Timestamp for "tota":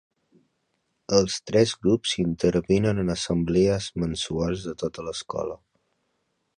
4.85-5.09